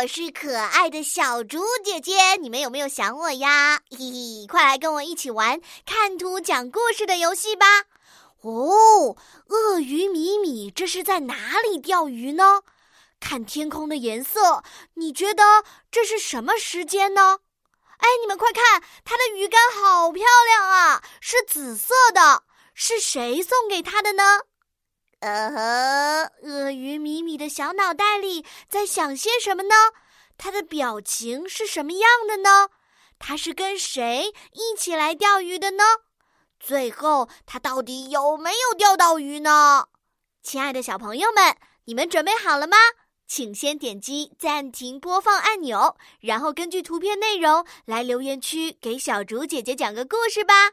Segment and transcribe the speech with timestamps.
[0.00, 3.82] 我是可爱的小猪姐姐，你们有没有想我呀？
[3.92, 7.66] 嘿嘿，快来跟我一起玩看图讲故事的游戏吧！
[8.40, 9.14] 哦，
[9.48, 12.62] 鳄鱼米米这是在哪里钓鱼呢？
[13.20, 14.64] 看天空的颜色，
[14.94, 17.40] 你觉得这是什么时间呢？
[17.98, 24.44] 哎，你们快看，它的鱼竿好漂亮啊，是紫色的，是谁送给它的呢？
[25.20, 29.74] 呃呵，鳄鱼米米的小脑袋里在想些什么呢？
[30.38, 32.70] 它的表情是什么样的呢？
[33.18, 35.84] 它是跟谁一起来钓鱼的呢？
[36.58, 39.88] 最后，它到底有没有钓到鱼呢？
[40.42, 42.78] 亲爱的小朋友们，你们准备好了吗？
[43.26, 50.70] 请先点击暂停播放按钮，然后根据图片内容来留言区给小竹姐姐讲个故事吧。